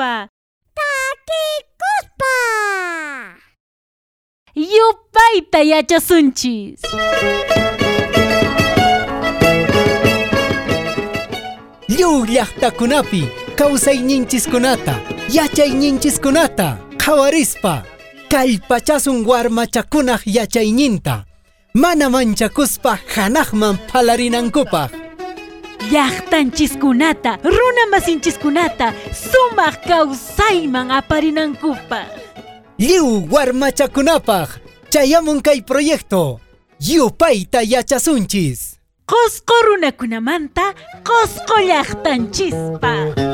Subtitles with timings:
[0.00, 0.28] Takikuspa.
[0.74, 2.34] Takikuspa.
[4.54, 6.80] Yupayta yachasunchis.
[11.88, 13.22] Lliw llaqtakunapi
[13.58, 14.94] kawsayninchiskunata
[15.36, 16.68] yachayninchiskunata
[17.02, 17.82] qhawarispa
[18.30, 21.24] kallpachasun warmachakunaq yachayninta
[21.74, 23.76] mana manchakuspa hanaqman
[25.90, 32.06] phalarinankupaq Llaqtanchiskunata, runa masinchiskunata, sumaq kawsayman aparinankupaq.
[32.78, 34.48] lliw warmachakunapaq
[34.90, 36.40] chayamun kay proyecto
[36.80, 40.72] yupayta yachasunchis Qusqu runakunamanta,
[41.02, 43.29] qusqu llaqtanchispa.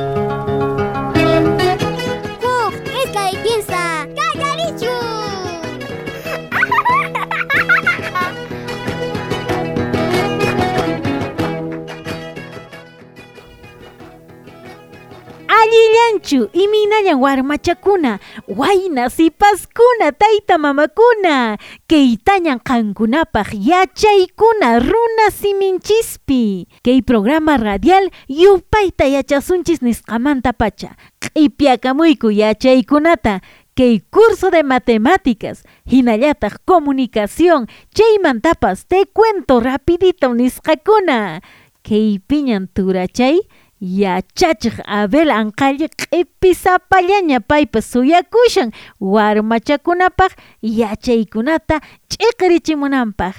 [16.27, 26.67] Allillanchu iminayan warmachakuna, wayna sipaskuna, tayta mamakuna, keitañan qankunapaq yachaykuna runa siminchispi.
[26.83, 30.97] Kay programa radial yupayta yachasunchis nisqamanta pacha.
[31.21, 33.41] Q'ipiakamuyku yachaykunata,
[33.77, 41.41] kay curso de matemáticas, hinallataq comunicación, chaymantapas te cuento rapidito nisqakuna.
[41.83, 43.47] Kay piñan turachay,
[43.81, 50.33] yachachiq Abel Anqalli q'ipisapallaña paypas suyakushan warmachakunapaq
[50.63, 53.35] yachaykunata ch'iqrichimunanpaq.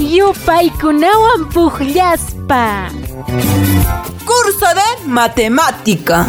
[0.00, 2.90] Yupaykunawan puqllaspa.
[4.26, 6.26] Curso de matemática.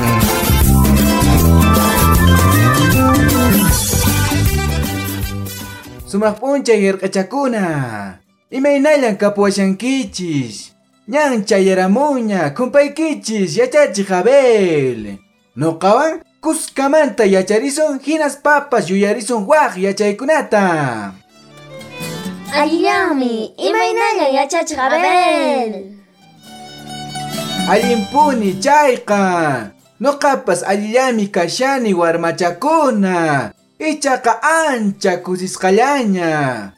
[6.05, 8.20] Sumaq p'unchay hirq'achakuna
[8.51, 10.71] imaynallan kapuwashankichis
[11.07, 15.17] ñan chayaramuña kumpaykichis yachachiq Abel
[15.55, 21.13] nuqawan kuskamanta yacharisun hinas papas yuyarisun waq yachaykunata.
[22.53, 23.53] Allillanmi.
[23.57, 25.71] Imaynalla yachachiq Abel.
[27.71, 29.71] allimpuni chayqa.
[30.01, 33.51] Nuqapas allillami kashani warmachakuna.
[33.79, 36.71] Ichaqa ancha kusisqallaña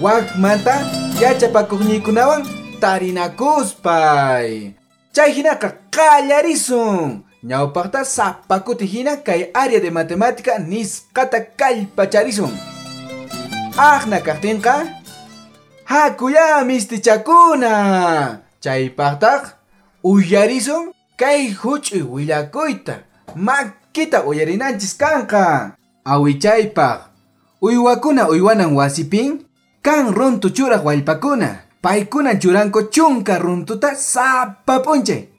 [0.00, 0.74] wakmanta
[1.20, 2.46] yachapakuqniykunawan
[2.80, 4.70] tarinakuspay
[5.12, 12.52] chay hinaqa qallarisun ñawpaqta sapakuti hina kay área de matemática nisqata kallpacharisun
[13.78, 14.74] aqna kaqtinqa
[15.84, 17.72] hakuya mistichakuna
[18.62, 19.42] chaypaqtaq
[20.04, 22.94] uyarisun kay huch'uy willakuyta
[23.34, 25.74] makkita uyarinanchis kanqa
[26.06, 27.00] awichaypaq
[27.62, 29.47] uywakuna uywanan wasipin
[29.82, 31.50] kan runtu churaq wallpakuna.
[31.78, 33.94] Paykuna churanku chunka runtuta
[34.66, 35.30] p'unchay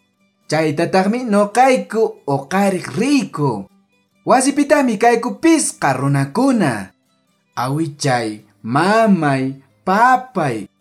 [0.50, 3.68] chaytataqmi noqayku uqariq riyku
[4.26, 6.96] wasipitami kayku pisqa runakuna.
[7.60, 10.72] Awichay mamay papay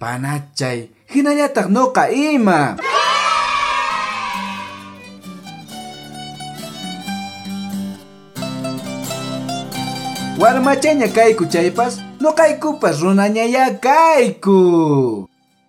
[0.00, 2.76] panachay hinallataq nuqa ima.
[10.36, 14.58] Warmachaña kayku chaypas nuqaykupas runañaya kayku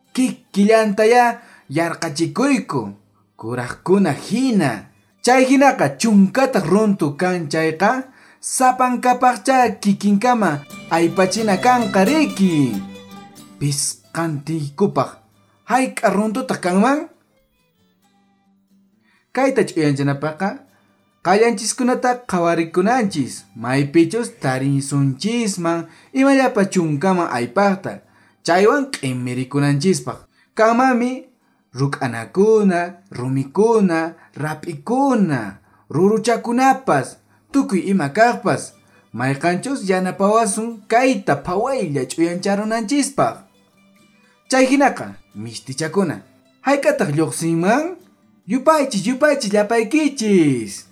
[0.09, 2.97] kikillantaya yarqachikuyku
[3.37, 4.89] kuraqkuna hina.
[5.21, 8.09] Chay hinaqa chunkataq runtu kan chayqa
[8.41, 12.73] sapankapaqcha kikinkama aypachina kanqa riki.
[13.59, 15.09] Pisqantiykupaq
[15.69, 16.99] hayk'a runtutaq kanman?
[19.35, 20.65] Kayta ch'uyanchanapaqa
[21.27, 23.33] qallanchiskunata qhawarikunanchis
[23.63, 25.79] maypichus tarinsunchisman
[26.13, 27.91] imallapa chunkaman aypaqta
[28.47, 30.19] chaywan q'imirikunanchispaq
[30.55, 31.11] kanmanmi
[31.79, 32.79] ruk'anakuna
[33.11, 33.99] rumikuna
[34.43, 35.39] rap'ikuna
[35.91, 37.19] ruruchakunapas
[37.51, 38.71] tukuy ima kaqpas
[39.11, 43.35] mayqanchus yanapawasun kayta phawaylla ch'uyancharunanchispaq
[44.47, 46.23] chay hinaqa mistichakuna.
[46.63, 47.99] Hayk'ataq lluqsinman
[48.47, 50.86] yupaychis yupaychis llapaykichis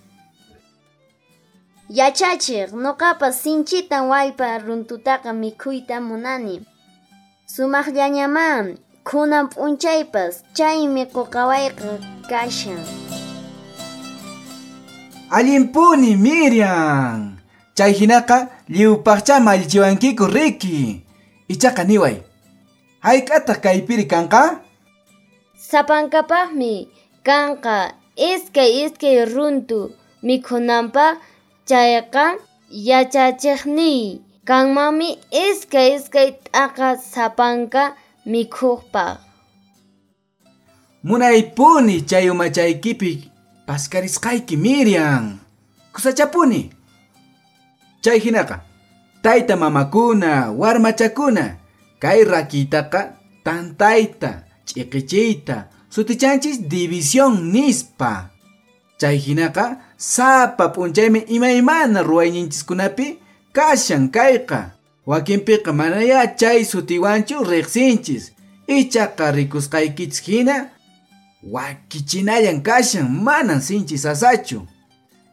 [1.88, 6.66] Yachachiq, nuqapas sinchitan waypa runtutaqa mikhuyta munani.
[7.46, 8.74] Sumaqllañamá,
[9.04, 11.90] kunan p'unchaypas, chaymi quqawayqa
[12.30, 12.82] kashan.
[15.30, 17.36] allimpuni Miriam
[17.74, 21.02] chay hinaqa lliwpaqcha mallichiwankiku riki
[21.50, 22.22] ichaqa niway
[23.02, 24.62] hayk'ataq kaypiri kanqa
[25.58, 26.86] Sapankapaqmi
[27.26, 29.90] kanqa iskay iskay runtu
[30.22, 31.18] mikhunanpaq
[31.68, 32.24] chayqa
[32.88, 35.08] yachachiqniy kanmanmi
[35.44, 37.82] iskay iskay t'aqa sapanka
[38.30, 39.18] mikhuqpaq.
[41.06, 43.30] Munaypuni chay umachaykipi
[43.66, 45.38] paskarisqayki Miriam.
[45.92, 46.70] Kusachapuni.
[48.02, 48.56] Chay hinaqa
[49.22, 51.44] tayta mamakuna, warmachakuna
[52.02, 53.00] kay rakitaqa
[53.44, 54.30] tantayta,
[54.66, 55.56] ch'iqichiyta,
[55.90, 58.30] sutichanchis división nispa.
[59.00, 59.64] Chay hinaqa
[59.96, 63.18] sapa p'unchaymi imaymana ruwayninchiskunapi
[63.52, 64.70] kashan kayqa.
[65.06, 68.32] Wakinpiqa manaya chay sutiwanchu riqsinchis.
[68.66, 70.70] Ichaqa rikusqaykichis hina
[71.42, 74.66] wakichinayan kashan manan sinchis asachu.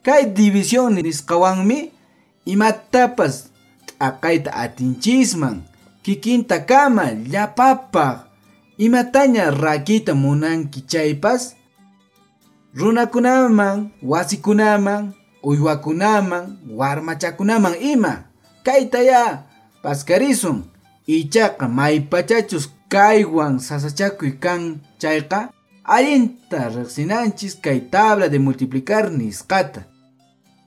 [0.04, 1.92] Kay división nisqawanmi
[2.46, 3.50] imatapas
[3.88, 5.64] t'aqayta atinchisman.
[6.04, 8.18] Kikinta kama llapapaq
[8.78, 11.56] imataña rakita munanki chaypas
[12.76, 18.24] runakunaman, wasikunaman, uywakunaman, warmachakunaman ima.
[18.64, 19.44] Kaytaya
[19.84, 20.64] paskarisun.
[21.08, 25.50] Ichaqa maypachachus kaywan sasachakuy kan chayqa
[25.84, 29.84] allinta riqsinanchis kay tabla de multiplicar nisqata.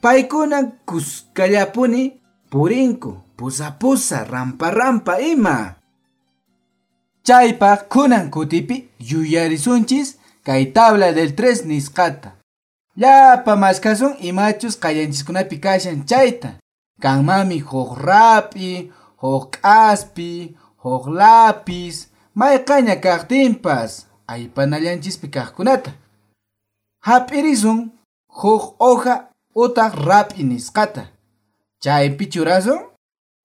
[0.02, 2.20] Paykuna kuskallapuni
[2.50, 5.74] purinku, pusa pusa, rampa rampa ima.
[7.24, 10.15] Chaypaq kunan kutipi yuyarisunchis
[10.46, 12.30] kay tabla del 3 nisqata.
[13.00, 16.50] Llapa maskasun imachus qallanchiskunapi kashan chayta.
[17.02, 21.96] Kanmami huk rapi, huk k'aspi, huk lapis,
[22.38, 25.90] mayqaña kaqtinpas aypanallanchispi kaqkunata.
[27.06, 27.78] Hap'irisun
[28.38, 29.16] huk hoja
[29.62, 31.02] utaq rapi nisqata.
[31.82, 32.80] Chaypi churasun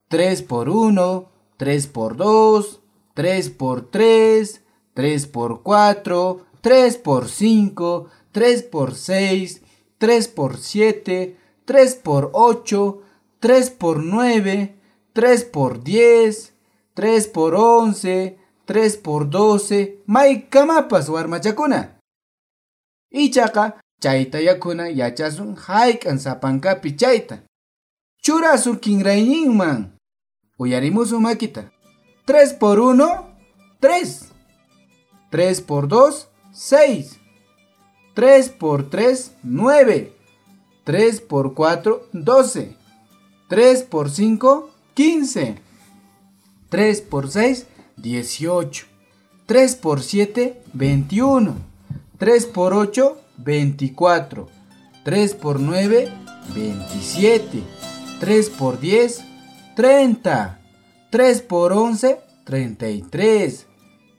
[0.10, 1.26] 3 por 1,
[1.58, 2.80] 3 por 2,
[3.16, 4.62] 3 por 3,
[4.94, 9.62] 3 por 4, 3 por 5, 3 por 6,
[9.98, 13.02] 3 por 7, 3 por 8,
[13.40, 14.76] 3 por 9,
[15.14, 16.54] 3 por 10,
[16.94, 22.00] 3 por 11, 3 por 12, maykamapas warmachakuna.
[23.12, 27.44] Ichaqa chayta yakuna yachasun hayk'an sapankapi chayta.
[28.24, 29.98] Churasun kinrayninman.
[30.58, 31.72] Uyarimusun makita.
[32.26, 33.36] 3 por 1,
[33.80, 34.30] 3.
[35.32, 36.31] 3 por 2,
[36.64, 37.20] 6.
[38.14, 40.14] 3 por 3, 9.
[40.84, 42.76] 3 por 4, 12.
[43.48, 45.56] 3 por 5, 15.
[46.70, 47.66] 3 por 6,
[47.98, 48.86] 18.
[49.48, 51.56] 3 por 7, 21.
[52.20, 54.48] 3 por 8, 24.
[55.04, 56.14] 3 por 9,
[56.54, 57.64] 27.
[58.20, 59.24] 3 por 10,
[59.76, 60.60] 30.
[61.10, 63.66] 3 por 11, 33.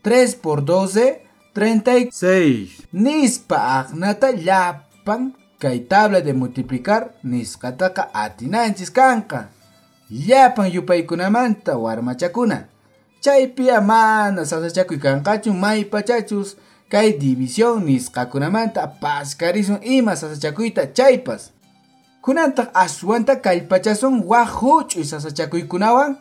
[0.03, 2.89] 3 por 12, 36.
[2.93, 9.49] Nispa agnata llapan kay tabla de multiplicar niskataqa atinanchis kanqa.
[10.11, 12.65] Llapan yupaykunamanta warmachakuna.
[13.21, 16.57] Chaypi mana sasachakuy kanqachu maypachachus
[16.89, 21.51] kay división nisqakunamanta paskarisun ima sasachakuyta chaypas.
[22.23, 26.17] Kunantaq aswanta kallpachasun waq huch'uy sasachakuykunawan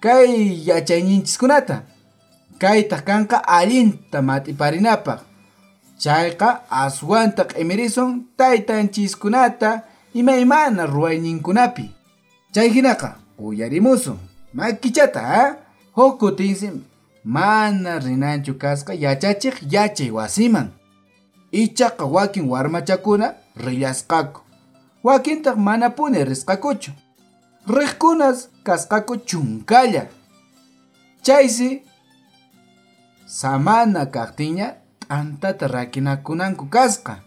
[0.00, 1.93] kay yachayninchiskunata.
[2.58, 5.20] Kaytaq kanqa allinta matiparinapaq.
[5.98, 9.82] Chayqa aswanta q'imirisun taytanchiskunata
[10.14, 11.90] imaymana ruwayninkunapi.
[12.54, 14.18] Chay hinaqa uyarimusun
[14.54, 15.56] makichata ha?
[15.92, 16.70] Huk kutinsi
[17.24, 20.68] mana rinanchu kasqa yachachiq yachay wasiman.
[21.52, 24.40] Ichaqa wakin warmachakuna rillasqaku.
[25.04, 26.90] Wakintaq manapuni risqakuchu.
[27.68, 30.06] Riqkunas kasqaku chunkalla.
[31.22, 31.82] Chaysi
[33.34, 37.26] samana kaqtiña t'antata rakinakunanku kasqa.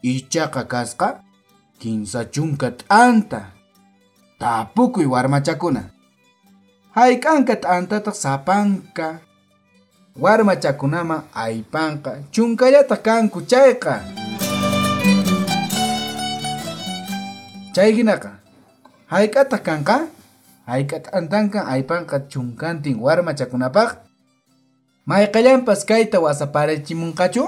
[0.00, 1.20] Ichaqa kasqa
[1.76, 3.52] kinsa chunka t'anta.
[4.40, 5.92] Tapukuy warmachakuna.
[6.96, 9.20] Hayk'anka t'antataq sapanka.
[10.16, 14.00] Warmachakunaman aypanqa chunkallata kanku chayqa.
[17.76, 18.40] Chay hinaqa
[19.12, 20.08] hayk'ataq kanqa?
[20.64, 24.07] Hayk'a t'antanqa aypanqa chunkantin warmachakunapaq?
[25.08, 27.44] Mayqallanpas kayta wasaparichimunqachu?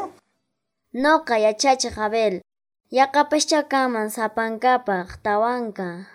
[0.96, 2.40] Noqa yachachiq Abel.
[2.88, 6.08] Yaqapaschakaman sapankapaq tawanka.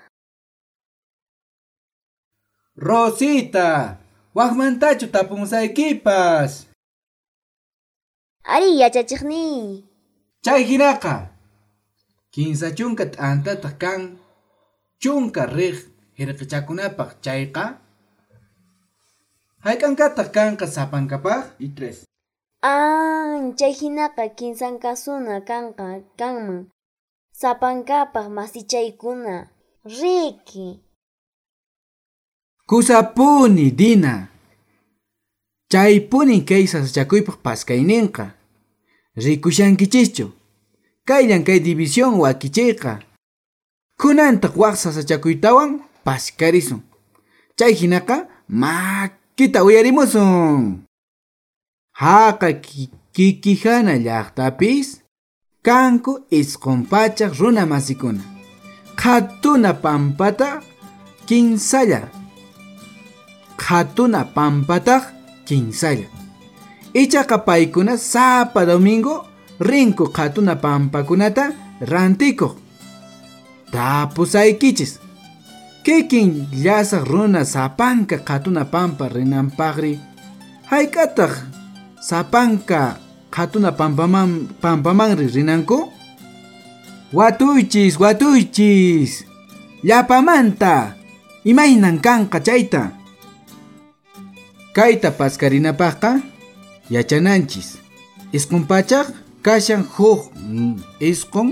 [2.73, 4.01] Rosita,
[4.33, 6.65] waqmantachu tapumusaykipas.
[8.41, 9.85] Ari yachachiqni.
[10.41, 11.29] Chay hinaqa
[12.33, 14.01] kinsa chunka t'antataq kan
[14.97, 15.77] chunka riq
[16.17, 17.84] hirqichakunapaq chayqa
[19.65, 22.05] hayk'ankataq kanqa sapankapaq y tres.
[22.61, 26.69] Ah, chay hinaqa kinsankasuna kanqa kanman.
[27.33, 29.49] Sapankapaq masichaykuna.
[29.85, 30.81] Riki.
[32.69, 34.29] Kusapuni Dina.
[35.71, 38.25] Chaypunin kay sasachakuypaq paskayninqa.
[39.17, 40.31] Rikushankichischu.
[41.07, 43.01] Kayllan kay división wakichayqa.
[44.01, 46.81] Kunantaq waq sasachakuytawan paskarisun.
[47.57, 48.27] Chay hinaqa
[49.35, 50.83] makita uyarimusun.
[51.93, 55.01] Haqa ki- kikihana llaqtapis
[55.61, 58.23] kanku isqunpachaq runa masikuna.
[58.95, 60.61] Qhatuna pampata
[61.27, 62.07] kinsalla.
[63.57, 65.03] Qhatuna pampataq
[65.45, 66.07] kinsalla.
[66.93, 69.25] Ichaqa paykuna sapa domingo
[69.59, 71.51] rinku qhatuna pampakunata
[71.81, 72.55] rantikuq.
[73.71, 74.99] Tapusaykichis.
[75.85, 79.93] Kikin llasaq runa sapanka qhatuna pampa rinanpaqri.
[80.71, 81.33] Hayk'ataq
[82.01, 82.97] sapanka
[83.29, 85.93] qhatuna pampaman pampamanri rinanku?
[87.13, 89.29] Watuychis watuychis
[89.85, 90.97] llapamanta
[91.45, 92.81] imaynan kanqa chayta.
[94.73, 96.11] Kayta paskarinapaqqa
[96.89, 97.77] yachananchis.
[98.33, 99.07] Isqunpachaq
[99.45, 101.47] kashan huk mm, isqun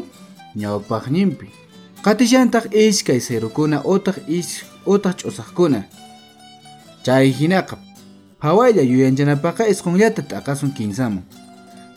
[0.57, 1.62] ñawpaqninpi
[2.03, 5.81] qatishantaq iskay serukuna utaq is utaq ch'usaqkuna.
[7.05, 7.75] Chay hinaqa
[8.41, 11.23] phawaylla yuyanchanapaqqa isqunllata t'aqasun kinsaman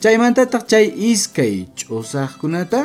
[0.02, 2.80] chaymantataq chay iskay ch'usaqkunata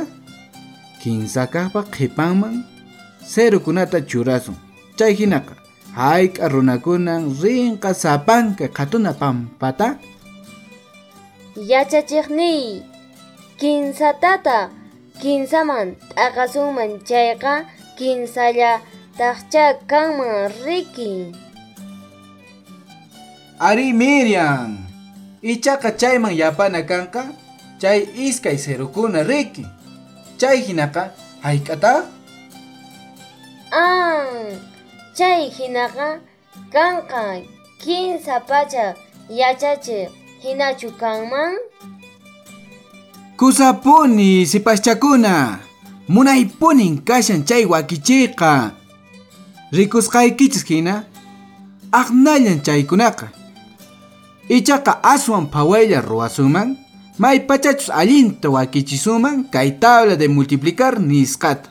[1.01, 2.65] kinsakaqpa qhipanman
[3.33, 4.57] serukunata churasun.
[4.97, 5.53] Chay hinaqa
[5.93, 9.87] hayk'a runakunan rinqa sapanka qhatuna pampata.
[11.71, 12.81] Yachachiqniy
[13.59, 14.80] kinsatata
[15.20, 17.65] kinsaman t'aqasunman chayqa
[17.98, 18.82] kinsalla
[19.18, 21.34] taqcha kanman riki.
[23.60, 24.77] Ari Miriam
[25.41, 27.24] ichaqa chayman yapana kanqa
[27.82, 29.65] chay iskay serukuna riki
[30.39, 31.03] chay hinaqa
[31.44, 32.06] hayk'ataq
[33.72, 34.58] An
[35.18, 36.20] chay hinaqa
[36.74, 37.41] kanqa
[37.82, 38.96] kinsa pacha
[39.30, 40.10] yachachiq
[40.44, 41.53] hinachu kanman?
[43.41, 45.60] Kusapuni sipaschakuna
[46.07, 48.71] munaypunin kashan chay wakichiyqa.
[49.74, 51.03] Rikusqaykichis hina?
[51.91, 53.33] Aqnallan chaykunaqa.
[54.50, 56.77] Ichaqa aswan phawaylla ruwasunman
[57.17, 61.69] maypachachus allinta wakichisuman kay tabla de multiplicar nisqata.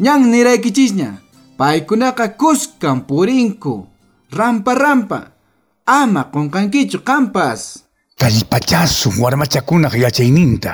[0.00, 1.20] Ñan niraykichisña
[1.58, 3.86] paykunaqa kuskan purinku.
[4.32, 5.20] Rampa rampa.
[5.84, 7.84] Ama qunqankichu qampas
[8.18, 10.72] Kallpachazo warmachakunaq yachayninta.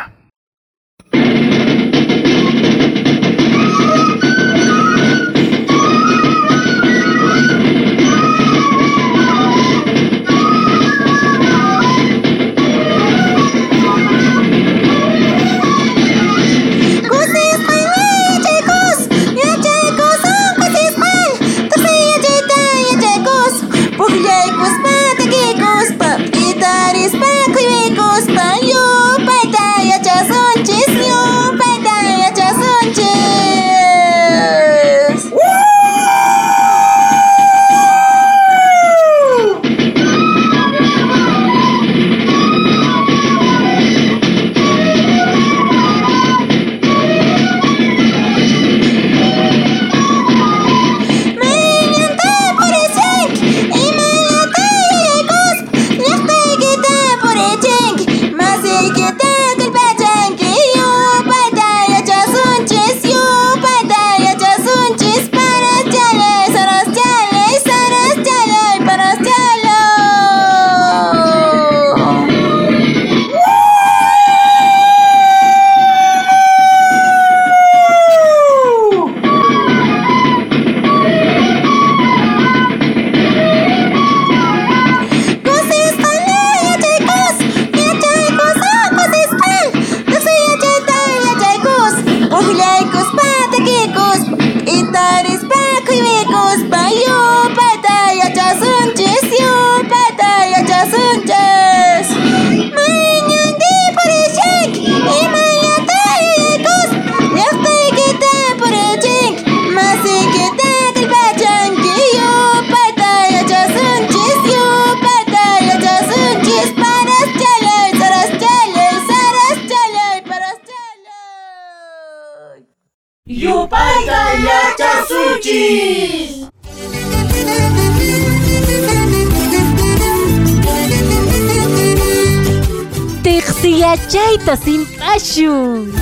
[134.44, 135.92] Tiqsiyachayta simpashun.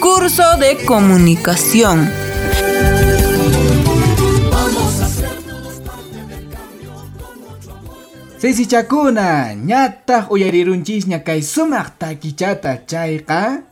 [0.00, 2.08] Curso de comunicación.
[8.38, 13.62] Sisichakuna, ñataq uyarirunchis kay sumaq takichata chayqa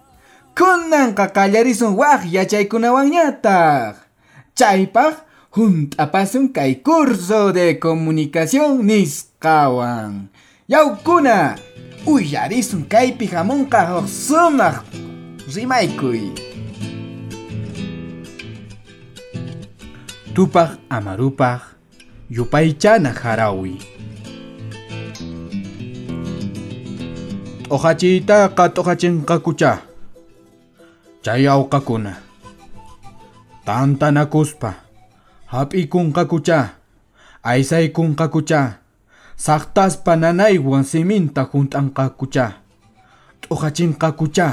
[0.58, 3.94] kunanqa qallarisun waq yachaykunawan ñataq.
[4.58, 5.14] Chaypaq
[5.54, 10.30] juntapasun kay curso de comunicación nisqawan.
[10.66, 11.54] Yaukuna,
[12.06, 14.84] uyarisun kaypi hamunqa huk sumaq
[15.54, 16.32] rimaykuy.
[20.34, 21.62] Tupaq amarupaq
[22.30, 23.78] yupaychana harawi.
[27.64, 29.73] T'uhachiytaqa t'uhachinqakucha.
[31.25, 32.12] Chay awqakuna.
[33.64, 34.70] Tantanakuspa.
[35.49, 36.58] Hap'ikunqakucha.
[37.42, 38.84] Aysaykunqakucha.
[39.37, 42.53] Saqtaspa nanaywan siminta hunt'anqakucha.
[43.43, 44.49] T'uhachinqakucha.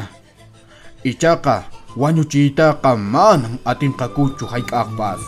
[1.04, 1.64] Ichaqa
[1.96, 5.22] wañuchiytaqa manan atinqakuchu hayk'aqpas.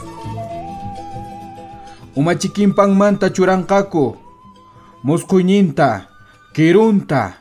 [2.15, 4.17] Umachikinpanmanta churanqaku.
[5.03, 6.07] Musquyninta,
[6.53, 7.33] kirunta,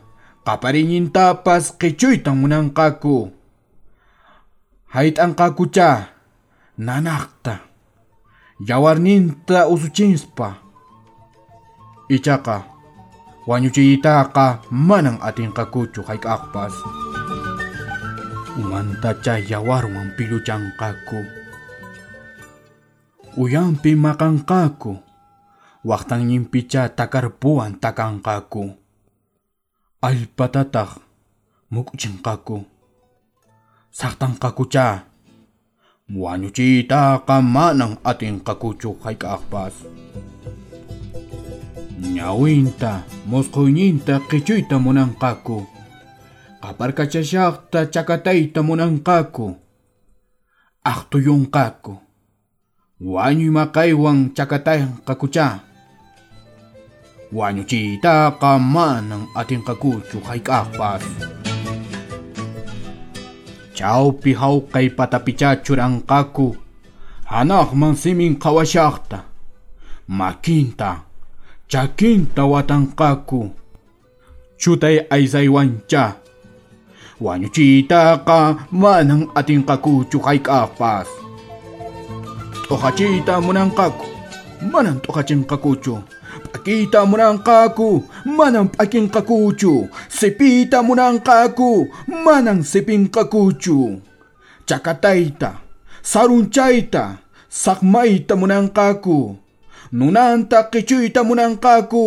[0.45, 3.31] qapariñintapas qichuytan munanqaku.
[4.95, 5.88] Hayt'anqakucha
[6.76, 7.54] nanaqta,
[8.69, 10.62] yawarninta usuchinspa.
[12.12, 12.69] Ichaka,
[13.49, 16.76] wanyuchi itaka manang ating kakuchu kay akpas.
[18.61, 21.25] Umanta chayawarwan piluchankaku.
[23.40, 23.97] Uyampi
[26.69, 28.76] cha takar buwan takang kaku.
[30.04, 31.00] Alpatatak
[31.73, 32.69] mukchinkaku.
[33.88, 35.09] Saktankakucha.
[36.12, 39.88] Wanyuchi itaka manang ating kakuchu kay kaakpas.
[42.02, 45.62] Ñawinta, musquyninta qichuyta munanqaku.
[46.62, 49.47] Qaparkachashaqta chakatayta munanqaku.
[50.85, 51.94] Aqtuyunqaku.
[53.00, 55.46] Wañuy maqaywan chakatayanqakucha.
[57.33, 61.03] Wañuchiytaqa manan atinqakuchu hayk'aqpas.
[63.76, 66.57] Chawpi hawqay patapicha churanqaku.
[67.31, 69.18] Hanaqman simin qhawashaqta.
[70.09, 70.90] Makinta,
[71.72, 73.50] chakinta watanqaku.
[74.61, 76.04] Chutay aysaywancha.
[77.24, 78.38] Wañuchiytaqa
[78.82, 81.08] manan atinqakuchu hayk'aqpas.
[82.68, 84.06] T'uhachiyta munanqaku.
[84.72, 85.94] Manan t'uhachinqakuchu.
[86.52, 87.88] P'akiyta munanqaku.
[88.38, 89.72] Manan p'akinqakuchu.
[90.18, 91.70] Sipiyta munanqaku.
[92.24, 93.78] Manan sipinqakuchu.
[94.68, 95.50] Chakatayta,
[96.11, 97.04] sarunchayta,
[97.62, 99.41] saqmayta munanqaku.
[99.92, 102.05] Nunanta qichuyta munanqaku.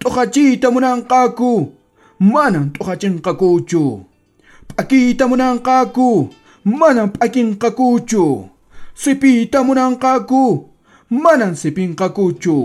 [0.00, 1.72] T'uhachiyta munanqaku.
[2.18, 3.84] Manan t'uhachinqakuchu.
[4.68, 6.08] P'akiyta munanqaku.
[6.64, 8.24] Manan p'akinqakuchu.
[8.94, 10.42] Sipiyta munanqaku.
[11.10, 12.56] Manan sipinqakuchu.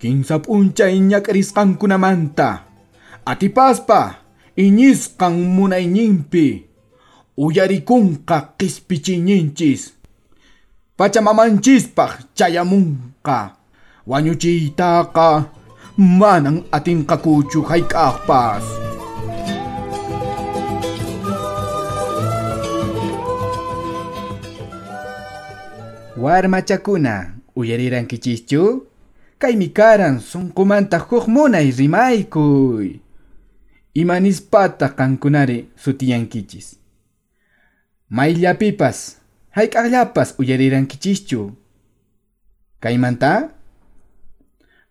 [0.00, 2.48] Kinsa p'unchay ñak'risqankunamanta.
[3.24, 4.00] Atipaspa
[4.56, 6.46] iñisqan munayninpi.
[7.44, 9.97] Uyarikunqa qispichiyninchis.
[10.98, 13.54] Pachamamanchispak chayamunqa.
[14.02, 15.46] Wañuchiytaqa
[15.96, 18.64] manan atinqakuchu hayk'aqpas.
[26.18, 27.14] Warmachakuna,
[27.54, 28.62] uyarirankichichu?
[29.38, 32.98] Kaymi karan sunqumanta huk munay rimaykuy.
[33.94, 36.74] Imanispata kankunari sutiyankichis.
[38.10, 38.98] Mayllapipas,
[39.56, 41.52] hayk'aqllapas uyarirankichichu.
[42.80, 43.50] Kaymanta?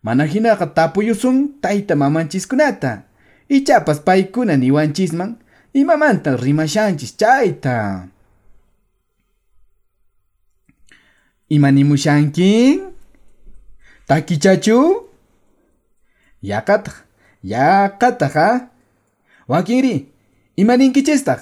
[0.02, 3.02] Mana hinaqa tapuyusun tayta mamanchiskunata.
[3.48, 5.36] Ichapas paykuna niwanchisman
[5.74, 8.08] imamanta rimashanchis chayta.
[11.48, 12.82] Imanimushanki?
[14.06, 15.08] Takichachu?
[16.42, 16.94] Yaqataq,
[17.42, 18.70] yaqataq ha?
[19.48, 20.12] Wakinri,
[20.56, 21.40] imaninkichistaq?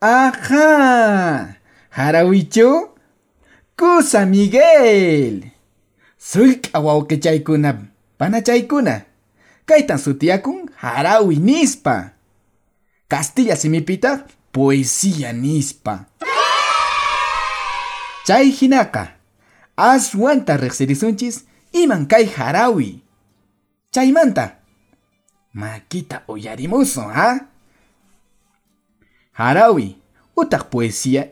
[0.00, 1.56] Ajá,
[1.94, 2.90] harawichu?
[3.76, 5.50] Kusa Miguel.
[6.18, 7.70] Sullk'a wawqichaykuna,
[8.18, 9.02] panachaykuna.
[9.66, 12.10] Kaytan sutiyakun harawi nispa.
[13.08, 16.04] Castilla simipitaq poesía nispa.
[18.26, 19.12] Chay hinaqa,
[19.76, 23.02] aswanta riqsirisunchis iman kay harawi.
[23.90, 24.56] Chaymanta,
[25.54, 27.46] makita uyarimusun, ha?
[29.32, 29.96] Harawi,
[30.36, 31.28] utaq poesía.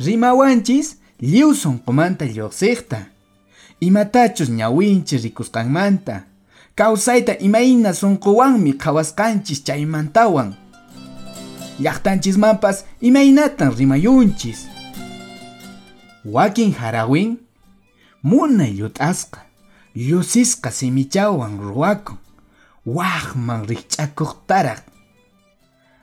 [0.00, 2.98] Rimawanchis lliw sunqumanta lluqsiqta.
[3.80, 6.24] Imatachus ñawinchis rikusqanmanta.
[6.74, 10.54] Kawsayta imayna sunquwanmi qhawasqanchis chaymantawan.
[11.80, 14.66] Llaqtanchismanpas imaynatan rimayunchis.
[16.24, 17.38] Wakin harawin
[18.22, 19.40] munay llut'asqa
[19.94, 22.18] llusisqa simichawan ruwakun
[22.86, 24.82] waqman rikch'akuqtaraq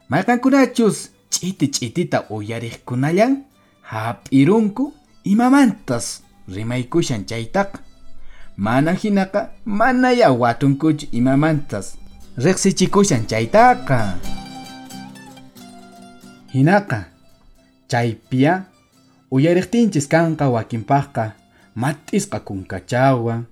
[0.10, 0.98] mayqankunachus
[1.34, 3.44] ch'iti ch'itita uyariqkunallan
[3.94, 4.90] hap'irunku
[5.24, 7.80] imamantas rimaykushan chaytaqa
[8.58, 11.94] mana hinaqa manaya watunkuchu imamantas
[12.46, 14.18] riqsichikushan chaytaqa
[16.54, 17.00] hinaqa
[17.92, 18.66] chaypiya
[19.30, 21.38] uyariqtinchis kanqa wakinpaqqa
[21.78, 23.46] mat'isqa kunkachawan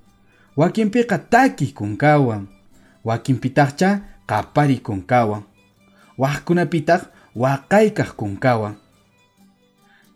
[0.57, 2.49] wakinpiqa takiy kunkawan
[3.05, 3.89] wakinpitaqcha
[4.25, 5.43] qapari kunkawan
[6.17, 7.01] waqkunapitaq
[7.37, 8.81] waqaykaq kunkawan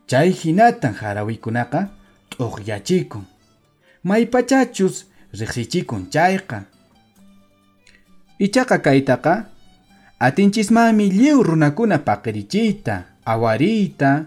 [0.07, 1.89] chay hinatan harawiykunaqa
[2.29, 3.25] t'uqyachikun.
[4.03, 5.05] Maypachachus
[5.39, 6.63] riqsichikun chayqa.
[8.39, 9.33] Ichaqa kaytaqa
[10.19, 14.25] atinchishmami lliw runakuna paqirichiyta awariyta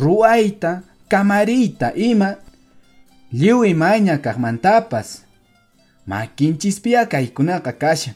[0.00, 2.36] ruwayta kamariyta ima
[3.32, 5.08] lliw imaña kaqmantapas
[6.06, 8.14] makinchispiya kaykunaqa kashan.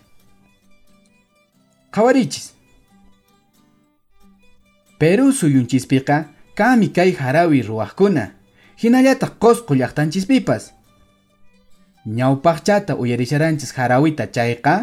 [1.94, 2.52] Qhawarichis
[4.98, 8.24] Peru suyunchispiqa kami kay harawi ruwaqkuna
[8.82, 10.72] hinallataq qosqu llaqtanchispipas
[12.06, 14.74] ñawpaqchata uyarisharanchis harawita chayqa?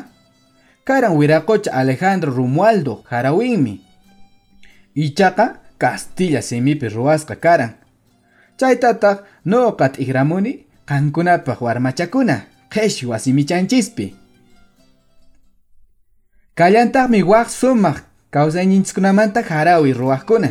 [0.84, 3.80] Karan wiraqucha Alejandro Romualdo harawinmi.
[4.96, 5.46] Ichaqa
[5.80, 7.72] Castilla simipi ruwasqa karan.
[8.60, 12.36] Chaytataq nuqa t'ikramuni qankunapaq warmachakuna
[12.70, 14.14] qhesh wasimichanchispi
[16.56, 17.98] kallantaqmi waq sumaq
[18.32, 20.50] kawsayninchikkunamanta harawi ruwaqkuna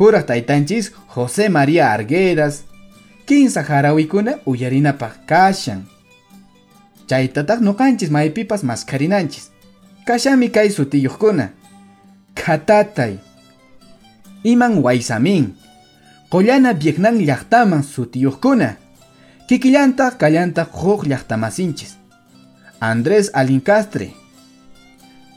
[0.00, 2.64] kuraq taytanchis José María Arguedas
[3.28, 5.80] kinsa harawikuna uyarinapaq kashan
[7.08, 9.50] chaytataq nuqanchis maypipas maskarinanchis.
[10.06, 11.46] Kashami kay sutiyuqkuna
[12.34, 13.14] khatatay
[14.52, 15.52] iman waysamin
[16.32, 18.68] qollana Vietnam llaqtaman sutiyuqkuna
[19.48, 21.92] kikillantaq kallantaq huk llaqtamasinchis.
[22.80, 24.08] Andrés Alincastre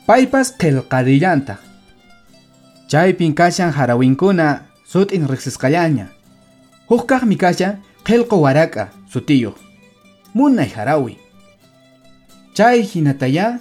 [0.08, 1.73] paypas qillqarillantaq
[2.88, 6.08] chaypin kashan harawinkuna sutin riqsisqallaña
[6.90, 9.56] huk kaqmi kashan qillqu waraka sutiyuq
[10.34, 11.18] munay harawi.
[12.54, 13.60] Chay hinataya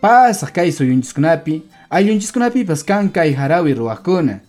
[0.00, 4.40] pasaq kay suyunchiskunapi ayunchiskunapipas kan kay harawi ruwaqkuna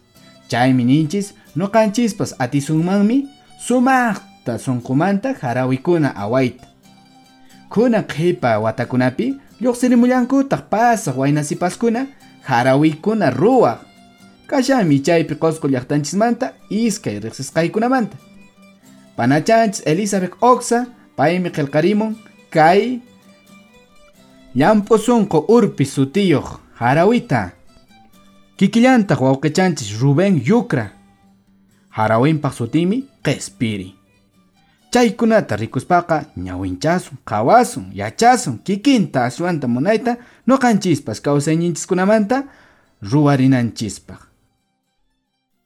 [0.50, 3.26] chaymi ninchis nuqanchispas atisunmanmi
[3.58, 6.68] sumaqta sunqumanta harawikuna awayta.
[7.70, 12.06] Kunan qhipa watakunapi lluqsirimullankutaq pasaq waynasipaskuna
[12.44, 13.80] harawikuna ruwaq
[14.48, 18.18] kashami chaypi qosqu llaqtanchismanta iskay riqsisqaykunamanta
[19.18, 22.16] panachanchis Elizabeth Oxa paymi qillqarimun
[22.50, 23.00] kay
[24.56, 26.48] llampu sunqu urpi sutiyuq
[26.80, 27.52] harawita
[28.58, 30.92] kikillantaq wawqichanchis Rubén Yucra.
[31.90, 33.99] Harawinpaq sutimi qespiri
[34.92, 42.44] chaykunata rikuspaqa ñawinchasun qhawasun yachasun kikinta aswanta munayta nuqanchispas kawsayninchiskunamanta
[43.12, 44.30] ruwarinanchispaq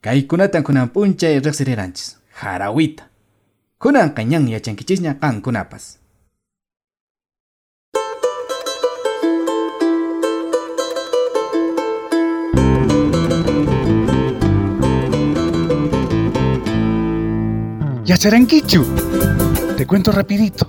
[0.04, 3.04] kaykunatan kunan p'unchay riqsiriranchis harawita.
[3.80, 5.98] Kunanqa ñan yachankichisña qankunapas.
[18.04, 19.13] Yacharanquichu.
[19.76, 20.66] Te cuento rapidito.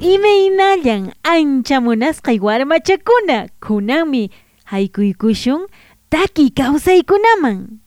[0.00, 4.30] Imaynallan ancha munasqay warmachakuna kunanmi
[4.64, 5.66] haykuykushun
[6.10, 7.78] taki kawsaykunaman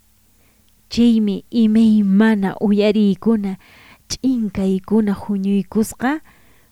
[0.90, 3.58] chaymi imaymana uyariykuna
[4.10, 6.22] ch'inkaykuna huñuykusqa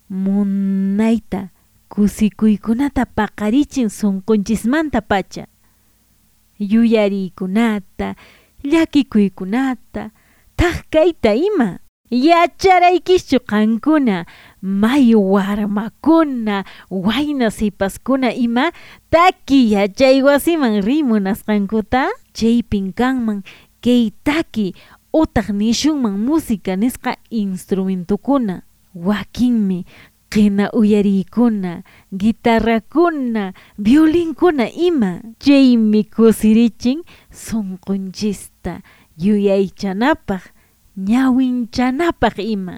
[0.09, 1.49] munayta
[1.89, 5.45] kusikuykunata paqarichin sunqunchismanta pacha
[6.59, 8.15] yuyariykunata
[8.63, 10.09] llakikuykunata
[10.57, 14.25] thaqkayta ima yacharaykischu qankuna
[14.61, 18.71] may warmakuna wayna sipaskuna ima
[19.09, 23.43] taki yachay wasiman rimunasqankuta chaypin kanman
[23.83, 24.73] kay taki
[25.13, 28.61] utaq nishunman música nisqa instrumentukuna
[28.95, 29.85] wakinmi
[30.29, 35.21] qina uyariykuna guitarrakuna violinkuna ima.
[35.39, 38.81] Chaymi kusirichin sunqunchista
[39.17, 40.43] yuyaychanapaq
[40.97, 42.77] ñawinchanapaq ima.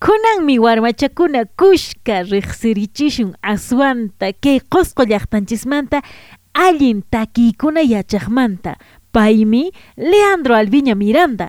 [0.00, 6.02] Kunanmi warmachakuna kushka riqsirichishun aswanta kay qosqo llaqtanchismanta
[6.54, 8.78] allin takiykuna yachaqmanta.
[9.12, 11.48] Paymi Leandro Alviña Miranda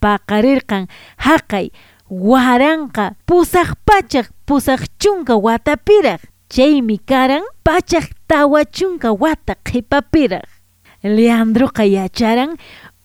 [0.00, 1.70] paqarirqan haqay
[2.10, 6.20] waranqa pusaq pachaq pusaq chunka watapiraq
[6.50, 9.54] chaymi karan pachaq tawa chunka wata
[11.02, 12.58] Leandro yacharan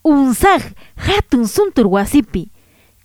[0.04, 0.62] unsaj
[0.96, 2.50] hatun suntur wasipi.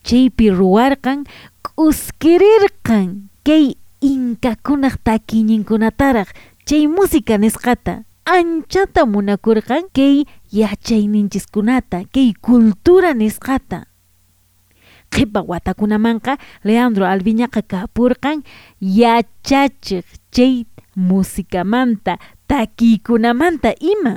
[0.04, 1.24] Chaypi ruwarqan
[1.64, 6.28] k'uskirirqan kay inkakunaq takiñinkunataraq.
[6.66, 13.90] Chay música nisqata anchata munakurqan kay yachayninchiskunata kay cultura nisqata
[15.13, 18.38] qhipa watakunamanqa Leandro Alviñaqa kapurqan
[18.82, 22.13] yachachiq chay musikamanta
[22.47, 24.13] takiykunamanta ima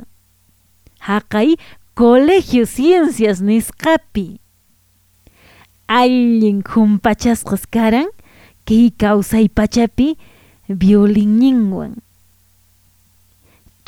[1.06, 1.50] haqay
[1.98, 4.26] colegio ciencias nisqapi
[6.00, 8.08] allin humpachasqas karan
[8.66, 10.08] kay kawsay pachapi
[10.80, 11.92] violinninwan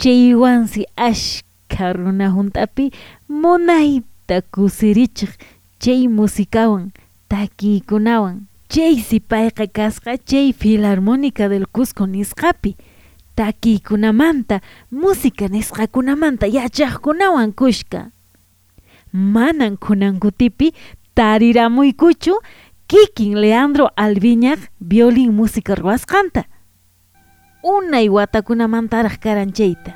[0.01, 2.91] chaywansi ashka runa juntapi
[3.29, 5.33] munayta kusirichiq
[5.79, 6.93] chay musikawan
[7.29, 12.77] takiykunawan chaysi payqa kasqa chay filarmónica del Cusco nisqapi.
[13.37, 14.61] Takiykunamanta
[14.91, 18.11] música nisqakunamanta yachaqkunawan kushka.
[19.13, 20.73] Manan kunankutipi
[21.15, 22.41] tariramuykuchu
[22.89, 26.45] kikin Leandro Alviñaq violin música ruwasqanta
[27.63, 29.93] unay watakunamantaraq karan chayta.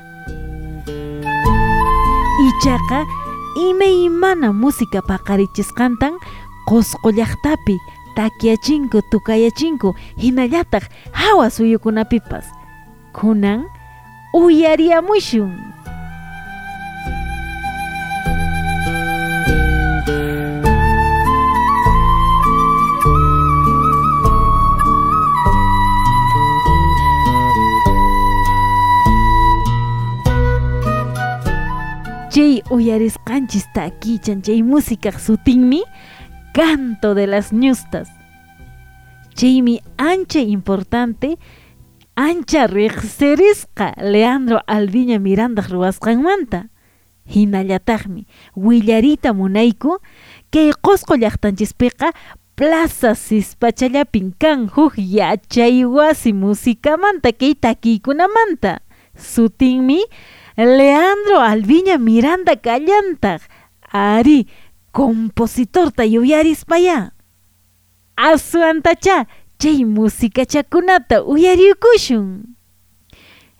[2.47, 3.05] Ichaqa
[3.69, 6.17] imaymana musikapakarichisqantan
[6.67, 7.77] tukaya
[8.15, 12.45] takiyachinku tukayachinku hinallataq hawa suyukunapipas.
[13.13, 13.65] Kunan
[14.33, 15.51] uyariyamushun
[32.41, 35.83] chay uyarisqanchis takichan chay música sutinmi
[36.53, 38.09] canto de las ñustas.
[39.35, 41.37] Chaymi ancha importante
[42.15, 46.69] ancha riqsirisqa Leandro Alviña Miranda ruwasqanmanta
[47.29, 48.25] hinallataqmi
[48.55, 49.99] willarita munayku
[50.49, 52.09] kay Qusqu llaqtanchispiqa
[52.55, 58.81] plaza sispachallapin kan huk yachay wasi musikamanta kay takiykunamanta
[59.13, 60.01] sutinmi
[60.65, 63.41] Leandro Alviña Miranda Callantaq
[63.91, 64.45] ari
[64.93, 67.11] compositorta yuyarispaya
[68.15, 69.25] aswantacha
[69.57, 72.43] chay musikachakunata uyariykushun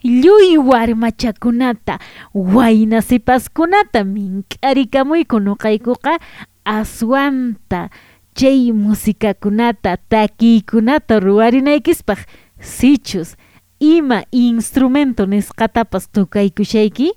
[0.04, 1.98] lluy warmachakunata
[2.34, 6.18] wayna sipaskunata mink'arikamuyku nuqaykuqa
[6.64, 7.90] aswanta
[8.34, 12.18] chay musikakunata takiykunata ruwarinaykispaq
[12.60, 13.36] sichus
[13.82, 17.08] ima instrumento nisqatapas tukaykushayki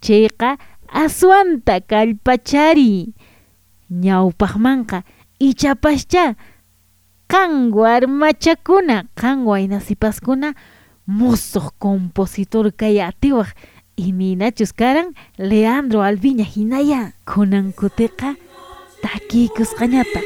[0.00, 0.56] chayqa
[0.88, 3.12] aswanta kallpachari
[3.92, 5.04] ñawpaqmanqa
[5.48, 6.24] ichapascha
[7.28, 10.48] kan warmachakuna kan waynasipaskuna
[11.06, 13.52] musuq compositor kay atiwaq.
[13.96, 18.36] Iminachus karan Leandro Alviña hinaya kunankutiqa
[19.00, 20.20] takiykusqañata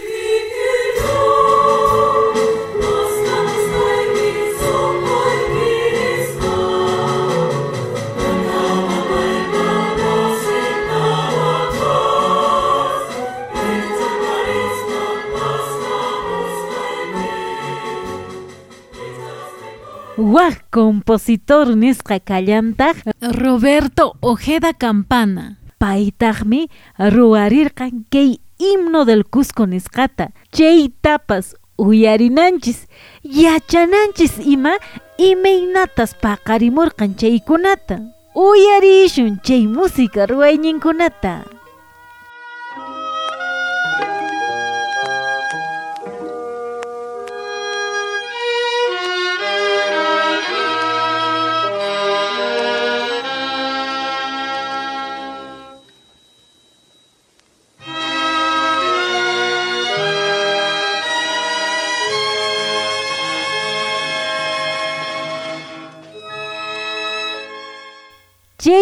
[20.70, 25.58] compositor nisqa kallantaq Roberto Ojeda Campana.
[25.78, 30.30] Paytaqmi ruwarirqan kay himno del Cusco nisqata.
[30.52, 32.86] Chaytapas uyarinanchis,
[33.24, 34.74] yachananchis ima
[35.18, 38.00] imaynatas paqarimurqan chaykunata.
[38.34, 41.59] Uyarishun chay música ruwayninkunata.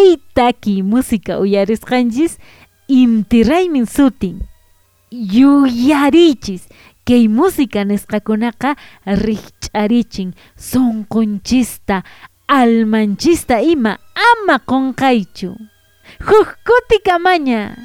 [0.09, 2.37] Chay taki música uyarisqanchis
[2.87, 4.41] intiraymin sutin.
[5.11, 6.65] Yuyarichis
[7.05, 12.01] kay música nisqakunaqa rikch'arichin sunqunchista
[12.47, 13.97] almanchista ima
[14.29, 15.53] ama qunqaychu.
[16.25, 17.77] Huk kuti kamaña.